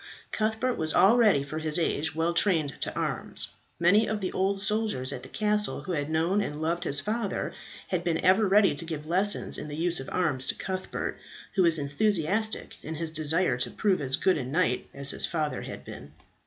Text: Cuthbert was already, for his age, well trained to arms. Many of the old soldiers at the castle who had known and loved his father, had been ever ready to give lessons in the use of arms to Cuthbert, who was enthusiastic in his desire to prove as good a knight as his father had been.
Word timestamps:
Cuthbert 0.31 0.79
was 0.79 0.95
already, 0.95 1.43
for 1.43 1.59
his 1.59 1.77
age, 1.77 2.15
well 2.15 2.33
trained 2.33 2.73
to 2.81 2.95
arms. 2.95 3.49
Many 3.79 4.07
of 4.09 4.19
the 4.19 4.31
old 4.31 4.59
soldiers 4.59 5.13
at 5.13 5.21
the 5.21 5.29
castle 5.29 5.81
who 5.81 5.91
had 5.91 6.09
known 6.09 6.41
and 6.41 6.59
loved 6.59 6.85
his 6.85 6.99
father, 6.99 7.53
had 7.89 8.03
been 8.03 8.17
ever 8.25 8.47
ready 8.47 8.73
to 8.73 8.83
give 8.83 9.05
lessons 9.05 9.59
in 9.59 9.67
the 9.67 9.75
use 9.77 9.99
of 9.99 10.09
arms 10.11 10.47
to 10.47 10.55
Cuthbert, 10.55 11.19
who 11.53 11.61
was 11.61 11.77
enthusiastic 11.77 12.77
in 12.81 12.95
his 12.95 13.11
desire 13.11 13.57
to 13.57 13.69
prove 13.69 14.01
as 14.01 14.15
good 14.15 14.39
a 14.39 14.43
knight 14.43 14.89
as 14.91 15.11
his 15.11 15.27
father 15.27 15.61
had 15.61 15.85
been. 15.85 16.11